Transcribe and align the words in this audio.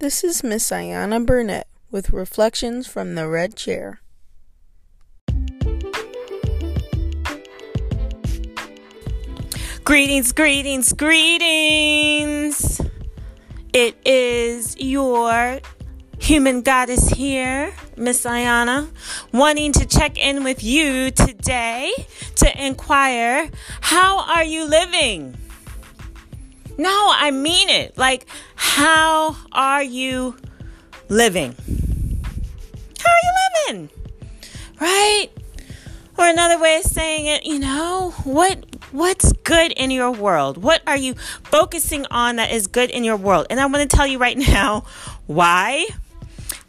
This 0.00 0.24
is 0.24 0.42
Miss 0.42 0.70
Ayana 0.70 1.26
Burnett 1.26 1.66
with 1.90 2.08
Reflections 2.08 2.86
from 2.86 3.16
the 3.16 3.28
Red 3.28 3.54
Chair. 3.54 4.00
Greetings, 9.84 10.32
greetings, 10.32 10.94
greetings. 10.94 12.80
It 13.74 13.94
is 14.06 14.74
your 14.78 15.60
human 16.18 16.62
goddess 16.62 17.10
here, 17.10 17.74
Miss 17.98 18.24
Ayana, 18.24 18.88
wanting 19.32 19.72
to 19.72 19.84
check 19.84 20.16
in 20.16 20.44
with 20.44 20.64
you 20.64 21.10
today 21.10 21.92
to 22.36 22.66
inquire 22.66 23.50
how 23.82 24.20
are 24.20 24.44
you 24.44 24.64
living? 24.64 25.36
No, 26.80 27.12
I 27.14 27.30
mean 27.30 27.68
it. 27.68 27.98
Like, 27.98 28.24
how 28.56 29.36
are 29.52 29.82
you 29.82 30.34
living? 31.10 31.54
How 32.98 33.10
are 33.10 33.20
you 33.22 33.32
living? 33.66 33.90
Right? 34.80 35.28
Or 36.16 36.26
another 36.26 36.58
way 36.58 36.78
of 36.78 36.84
saying 36.84 37.26
it, 37.26 37.44
you 37.44 37.58
know, 37.58 38.14
what 38.24 38.64
what's 38.92 39.30
good 39.44 39.72
in 39.72 39.90
your 39.90 40.10
world? 40.10 40.56
What 40.56 40.80
are 40.86 40.96
you 40.96 41.16
focusing 41.44 42.06
on 42.10 42.36
that 42.36 42.50
is 42.50 42.66
good 42.66 42.88
in 42.88 43.04
your 43.04 43.16
world? 43.16 43.48
And 43.50 43.60
I 43.60 43.66
want 43.66 43.88
to 43.88 43.94
tell 43.94 44.06
you 44.06 44.16
right 44.16 44.38
now 44.48 44.84
why 45.26 45.86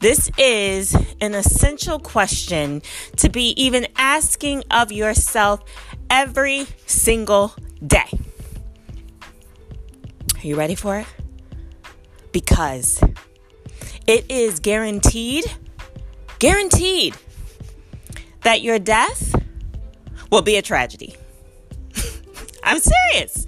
this 0.00 0.28
is 0.36 0.92
an 1.20 1.36
essential 1.36 2.00
question 2.00 2.82
to 3.18 3.28
be 3.28 3.50
even 3.50 3.86
asking 3.94 4.64
of 4.72 4.90
yourself 4.90 5.62
every 6.10 6.66
single 6.86 7.54
day. 7.86 8.10
Are 10.42 10.46
you 10.46 10.56
ready 10.56 10.74
for 10.74 10.96
it? 10.98 11.06
Because 12.32 13.02
it 14.06 14.24
is 14.30 14.58
guaranteed, 14.58 15.44
guaranteed 16.38 17.14
that 18.40 18.62
your 18.62 18.78
death 18.78 19.34
will 20.30 20.40
be 20.40 20.56
a 20.56 20.62
tragedy. 20.62 21.14
I'm 22.64 22.78
serious. 22.78 23.46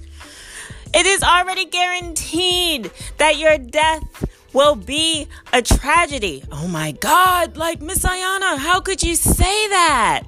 It 0.92 1.06
is 1.06 1.22
already 1.22 1.64
guaranteed 1.64 2.90
that 3.16 3.38
your 3.38 3.56
death 3.56 4.27
will 4.52 4.74
be 4.74 5.28
a 5.54 5.62
tragedy. 5.62 6.44
Oh 6.52 6.68
my 6.68 6.92
God, 6.92 7.56
like 7.56 7.80
Miss 7.80 8.04
Ayana, 8.04 8.58
how 8.58 8.80
could 8.80 9.02
you 9.02 9.14
say 9.14 9.68
that? 9.68 10.24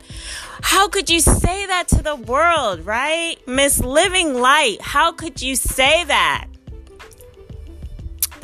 How 0.62 0.88
could 0.88 1.10
you 1.10 1.20
say 1.20 1.66
that 1.66 1.88
to 1.88 2.02
the 2.02 2.16
world, 2.16 2.86
right? 2.86 3.36
Miss 3.46 3.80
Living 3.80 4.32
Light, 4.32 4.80
how 4.80 5.12
could 5.12 5.42
you 5.42 5.56
say 5.56 6.04
that? 6.04 6.46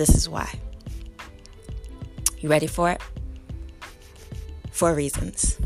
This 0.01 0.15
is 0.15 0.31
why. 0.31 0.49
You 2.39 2.49
ready 2.49 2.67
for 2.67 2.91
it? 2.91 3.03
Four 4.71 4.95
reasons. 4.95 5.59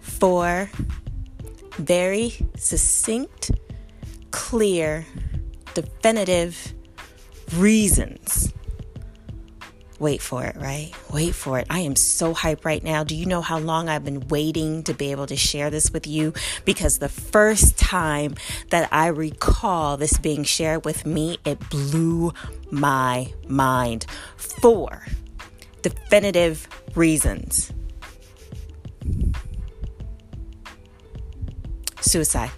Four 0.00 0.70
very 1.76 2.32
succinct, 2.56 3.50
clear, 4.30 5.04
definitive 5.74 6.72
reasons 7.54 8.53
Wait 10.04 10.20
for 10.20 10.44
it, 10.44 10.54
right? 10.56 10.92
Wait 11.10 11.34
for 11.34 11.58
it. 11.58 11.66
I 11.70 11.80
am 11.80 11.96
so 11.96 12.34
hyped 12.34 12.66
right 12.66 12.84
now. 12.84 13.04
Do 13.04 13.16
you 13.16 13.24
know 13.24 13.40
how 13.40 13.58
long 13.58 13.88
I've 13.88 14.04
been 14.04 14.28
waiting 14.28 14.82
to 14.82 14.92
be 14.92 15.12
able 15.12 15.26
to 15.28 15.34
share 15.34 15.70
this 15.70 15.90
with 15.94 16.06
you? 16.06 16.34
Because 16.66 16.98
the 16.98 17.08
first 17.08 17.78
time 17.78 18.34
that 18.68 18.86
I 18.92 19.06
recall 19.06 19.96
this 19.96 20.18
being 20.18 20.44
shared 20.44 20.84
with 20.84 21.06
me, 21.06 21.38
it 21.46 21.70
blew 21.70 22.34
my 22.70 23.32
mind. 23.48 24.04
Four 24.36 25.06
definitive 25.80 26.68
reasons 26.94 27.72
suicide, 32.02 32.50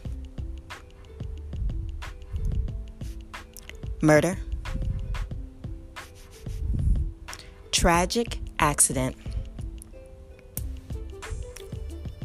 murder 4.03 4.37
tragic 7.77 8.39
accident, 8.59 9.15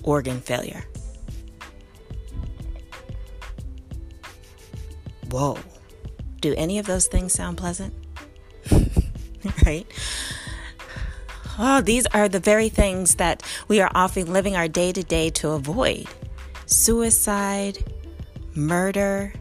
organ 0.02 0.40
failure. 0.40 0.86
Whoa. 5.30 5.58
Do 6.40 6.56
any 6.56 6.80
of 6.80 6.86
those 6.86 7.08
things 7.08 7.34
sound 7.34 7.58
pleasant? 7.58 7.94
right? 9.66 9.86
Oh, 11.60 11.82
these 11.82 12.06
are 12.08 12.30
the 12.30 12.40
very 12.40 12.70
things 12.70 13.16
that 13.16 13.44
we 13.68 13.82
are 13.82 13.92
often 13.94 14.32
living 14.32 14.56
our 14.56 14.70
day 14.70 14.94
to 14.94 15.04
day 15.04 15.32
to 15.32 15.50
avoid 15.50 16.08
suicide, 16.66 17.78
murder, 18.56 19.34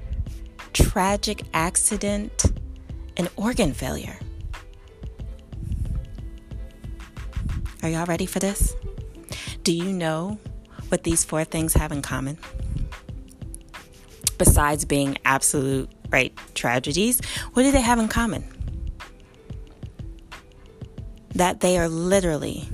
tragic 0.72 1.44
accident, 1.54 2.46
and 3.16 3.30
organ 3.36 3.72
failure. 3.72 4.18
Are 7.82 7.88
y'all 7.88 8.04
ready 8.04 8.26
for 8.26 8.40
this? 8.40 8.74
Do 9.62 9.72
you 9.72 9.90
know 9.90 10.38
what 10.88 11.04
these 11.04 11.24
four 11.24 11.44
things 11.44 11.72
have 11.74 11.92
in 11.92 12.02
common? 12.02 12.36
Besides 14.36 14.84
being 14.84 15.16
absolute, 15.24 15.90
right, 16.10 16.36
tragedies, 16.54 17.20
what 17.54 17.62
do 17.62 17.72
they 17.72 17.80
have 17.80 17.98
in 17.98 18.08
common? 18.08 18.44
That 21.34 21.60
they 21.60 21.78
are 21.78 21.88
literally 21.88 22.68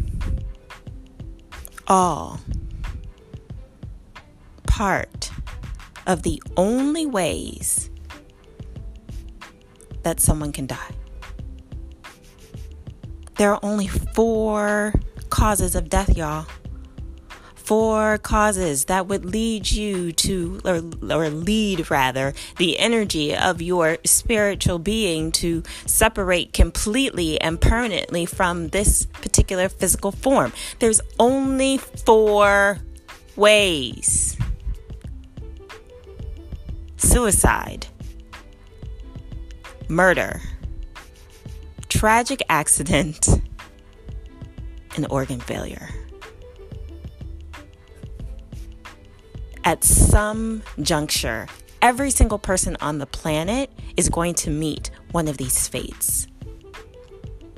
all 1.87 2.41
part 4.67 5.31
of 6.07 6.25
the 6.25 6.43
only 6.57 7.07
ways 7.07 7.91
that 10.03 10.19
someone 10.19 10.53
can 10.53 10.67
die. 10.67 10.91
There 13.37 13.53
are 13.53 13.61
only 13.63 13.87
four 13.87 14.95
causes 15.29 15.75
of 15.75 15.91
death, 15.91 16.17
y'all. 16.17 16.47
Four 17.55 18.19
causes 18.19 18.85
that 18.85 19.09
would 19.09 19.25
lead 19.27 19.71
you 19.71 20.13
to, 20.13 20.61
or, 20.65 20.77
or 21.11 21.29
lead 21.29 21.91
rather, 21.91 22.33
the 22.57 22.79
energy 22.79 23.37
of 23.37 23.61
your 23.61 23.99
spiritual 24.05 24.79
being 24.79 25.33
to 25.33 25.65
separate 25.85 26.53
completely 26.53 27.41
and 27.41 27.61
permanently 27.61 28.25
from 28.25 28.69
this 28.69 29.07
particular 29.07 29.69
physical 29.69 30.13
form. 30.13 30.53
There's 30.79 31.01
only 31.19 31.79
four 31.79 32.79
ways 33.35 34.39
suicide, 36.97 37.87
murder 39.89 40.41
tragic 41.97 42.43
accident, 42.51 43.27
and 44.97 45.07
organ 45.09 45.41
failure. 45.41 45.89
At 49.65 49.83
some 49.83 50.63
juncture, 50.83 51.49
every 51.81 52.11
single 52.11 52.39
person 52.39 52.77
on 52.83 52.99
the 52.99 53.07
planet 53.07 53.71
is 53.97 54.11
going 54.11 54.35
to 54.35 54.51
meet 54.51 54.91
one 55.13 55.27
of 55.27 55.39
these 55.39 55.69
fates. 55.69 56.27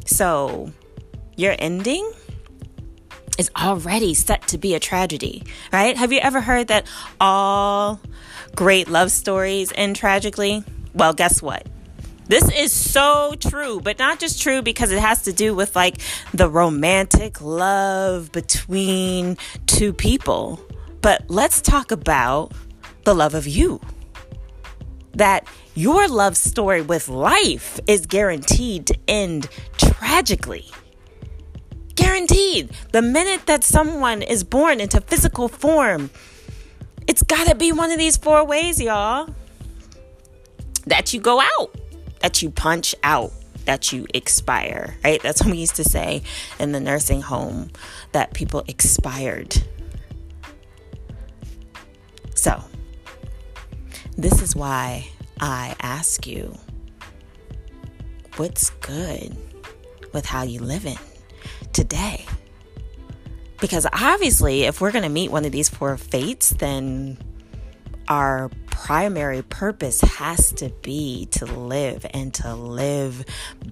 So, 0.06 0.72
your 1.36 1.56
ending 1.58 2.08
is 3.38 3.50
already 3.56 4.14
set 4.14 4.46
to 4.48 4.58
be 4.58 4.76
a 4.76 4.80
tragedy, 4.80 5.42
right? 5.72 5.96
Have 5.96 6.12
you 6.12 6.20
ever 6.20 6.40
heard 6.40 6.68
that 6.68 6.86
all 7.20 8.00
great 8.54 8.88
love 8.88 9.10
stories 9.10 9.72
end 9.74 9.96
tragically? 9.96 10.62
Well, 10.94 11.12
guess 11.12 11.42
what? 11.42 11.66
This 12.28 12.50
is 12.54 12.72
so 12.72 13.34
true, 13.40 13.80
but 13.80 13.98
not 13.98 14.20
just 14.20 14.42
true 14.42 14.60
because 14.60 14.92
it 14.92 14.98
has 14.98 15.22
to 15.22 15.32
do 15.32 15.54
with 15.54 15.74
like 15.74 15.96
the 16.34 16.48
romantic 16.48 17.40
love 17.40 18.30
between 18.32 19.38
two 19.64 19.94
people. 19.94 20.60
But 21.00 21.24
let's 21.28 21.62
talk 21.62 21.90
about 21.90 22.52
the 23.04 23.14
love 23.14 23.34
of 23.34 23.46
you. 23.46 23.80
That 25.14 25.46
your 25.74 26.06
love 26.06 26.36
story 26.36 26.82
with 26.82 27.08
life 27.08 27.80
is 27.86 28.04
guaranteed 28.04 28.86
to 28.88 28.98
end 29.08 29.48
tragically. 29.78 30.66
Guaranteed. 31.94 32.72
The 32.92 33.00
minute 33.00 33.46
that 33.46 33.64
someone 33.64 34.20
is 34.20 34.44
born 34.44 34.80
into 34.80 35.00
physical 35.00 35.48
form, 35.48 36.10
it's 37.06 37.22
got 37.22 37.48
to 37.48 37.54
be 37.54 37.72
one 37.72 37.90
of 37.90 37.96
these 37.96 38.18
four 38.18 38.44
ways, 38.44 38.78
y'all, 38.78 39.34
that 40.86 41.14
you 41.14 41.20
go 41.20 41.40
out 41.40 41.74
that 42.20 42.42
you 42.42 42.50
punch 42.50 42.94
out 43.02 43.32
that 43.68 43.92
you 43.92 44.06
expire, 44.14 44.96
right? 45.04 45.22
That's 45.22 45.42
what 45.42 45.50
we 45.50 45.58
used 45.58 45.76
to 45.76 45.84
say 45.84 46.22
in 46.58 46.72
the 46.72 46.80
nursing 46.80 47.20
home 47.20 47.70
that 48.12 48.32
people 48.32 48.64
expired. 48.66 49.62
So, 52.34 52.64
this 54.16 54.40
is 54.40 54.56
why 54.56 55.08
I 55.38 55.76
ask 55.82 56.26
you 56.26 56.56
what's 58.36 58.70
good 58.70 59.36
with 60.14 60.24
how 60.24 60.44
you 60.44 60.60
live 60.60 60.86
in 60.86 60.96
today. 61.74 62.24
Because 63.60 63.86
obviously, 63.92 64.62
if 64.62 64.80
we're 64.80 64.92
going 64.92 65.02
to 65.02 65.10
meet 65.10 65.30
one 65.30 65.44
of 65.44 65.52
these 65.52 65.68
four 65.68 65.98
fates, 65.98 66.50
then 66.50 67.18
our 68.08 68.50
primary 68.84 69.42
purpose 69.42 70.00
has 70.00 70.52
to 70.52 70.70
be 70.82 71.26
to 71.26 71.44
live 71.44 72.06
and 72.14 72.32
to 72.32 72.54
live 72.54 73.24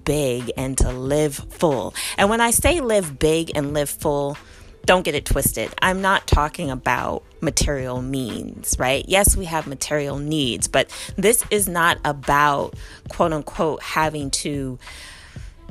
big 0.03 0.51
and 0.57 0.77
to 0.77 0.91
live 0.91 1.35
full. 1.49 1.95
And 2.17 2.29
when 2.29 2.41
I 2.41 2.51
say 2.51 2.81
live 2.81 3.17
big 3.17 3.51
and 3.55 3.73
live 3.73 3.89
full, 3.89 4.37
don't 4.85 5.03
get 5.03 5.15
it 5.15 5.25
twisted. 5.25 5.73
I'm 5.81 6.01
not 6.01 6.27
talking 6.27 6.69
about 6.69 7.23
material 7.41 8.01
means, 8.01 8.75
right? 8.77 9.05
Yes, 9.07 9.35
we 9.35 9.45
have 9.45 9.65
material 9.65 10.17
needs, 10.17 10.67
but 10.67 10.89
this 11.15 11.43
is 11.51 11.67
not 11.67 11.97
about 12.03 12.75
quote 13.09 13.33
unquote 13.33 13.81
having 13.81 14.29
to 14.31 14.77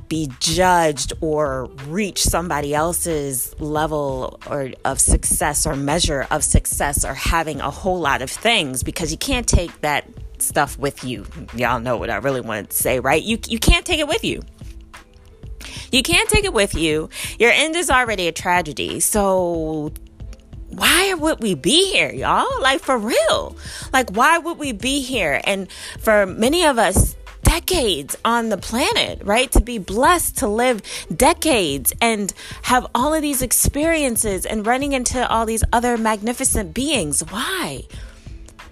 be 0.09 0.31
judged 0.41 1.13
or 1.21 1.67
reach 1.87 2.23
somebody 2.23 2.75
else's 2.75 3.55
level 3.61 4.39
or 4.49 4.71
of 4.85 5.01
success 5.01 5.67
or 5.67 5.77
measure 5.77 6.27
of 6.31 6.45
success 6.45 7.05
or 7.05 7.15
having 7.15 7.61
a 7.61 7.71
whole 7.71 7.99
lot 7.99 8.23
of 8.23 8.31
things 8.31 8.83
because 8.83 9.11
you 9.11 9.19
can't 9.19 9.47
take 9.47 9.81
that 9.81 10.09
stuff 10.39 10.79
with 10.79 11.05
you. 11.05 11.27
Y'all 11.55 11.81
know 11.81 11.97
what 11.97 12.11
I 12.11 12.17
really 12.17 12.41
wanted 12.41 12.71
to 12.71 12.77
say, 12.77 13.01
right? 13.01 13.23
You 13.23 13.39
you 13.49 13.59
can't 13.59 13.87
take 13.87 13.99
it 13.99 14.09
with 14.09 14.25
you. 14.25 14.43
You 15.91 16.03
can't 16.03 16.29
take 16.29 16.45
it 16.45 16.53
with 16.53 16.75
you. 16.75 17.09
Your 17.39 17.51
end 17.51 17.77
is 17.77 17.91
already 17.91 18.29
a 18.29 18.33
tragedy. 18.33 19.01
So 19.01 19.93
why 20.69 21.15
would 21.15 21.41
we 21.41 21.55
be 21.55 21.93
here, 21.93 22.13
y'all? 22.13 22.61
Like 22.61 22.81
for 22.81 22.99
real. 22.99 23.57
Like 23.93 24.11
why 24.11 24.39
would 24.39 24.59
we 24.59 24.73
be 24.73 25.01
here? 25.01 25.41
And 25.45 25.69
for 25.99 26.27
many 26.27 26.65
of 26.65 26.79
us 26.79 27.17
decades 27.47 28.17
on 28.25 28.49
the 28.49 28.57
planet, 28.57 29.23
right? 29.23 29.51
To 29.53 29.61
be 29.61 29.79
blessed 29.79 30.39
to 30.39 30.49
live 30.49 30.83
decades 31.15 31.93
and 32.01 32.33
have 32.63 32.87
all 32.93 33.15
of 33.15 33.23
these 33.23 33.41
experiences 33.41 34.45
and 34.45 34.67
running 34.67 34.93
into 34.93 35.27
all 35.29 35.47
these 35.47 35.63
other 35.73 35.97
magnificent 35.97 36.75
beings. 36.75 37.21
Why? 37.31 37.85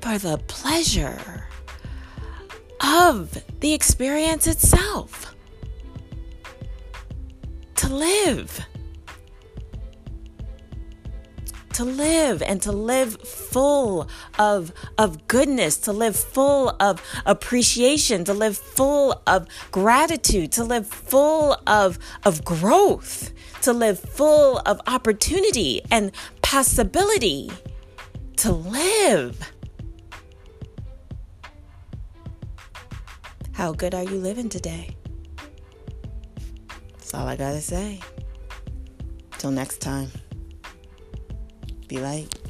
For 0.00 0.18
the 0.18 0.38
pleasure 0.48 1.48
of 2.80 3.40
the 3.60 3.72
experience 3.72 4.48
itself. 4.48 5.34
To 7.76 7.94
live 7.94 8.66
to 11.74 11.84
live 11.84 12.42
and 12.42 12.62
to 12.62 12.72
live 12.72 13.20
full 13.20 14.08
of, 14.38 14.72
of 14.98 15.26
goodness, 15.28 15.76
to 15.78 15.92
live 15.92 16.16
full 16.16 16.70
of 16.80 17.02
appreciation, 17.26 18.24
to 18.24 18.32
live 18.32 18.56
full 18.56 19.20
of 19.26 19.46
gratitude, 19.70 20.52
to 20.52 20.64
live 20.64 20.86
full 20.86 21.56
of, 21.66 21.98
of 22.24 22.44
growth, 22.44 23.32
to 23.62 23.72
live 23.72 23.98
full 23.98 24.58
of 24.60 24.80
opportunity 24.86 25.82
and 25.90 26.12
possibility 26.42 27.50
to 28.36 28.52
live. 28.52 29.52
How 33.52 33.72
good 33.72 33.94
are 33.94 34.02
you 34.02 34.18
living 34.18 34.48
today? 34.48 34.96
That's 36.92 37.14
all 37.14 37.26
I 37.26 37.36
gotta 37.36 37.60
say. 37.60 38.00
Till 39.38 39.50
next 39.50 39.80
time. 39.80 40.10
Be 41.94 42.00
light. 42.00 42.43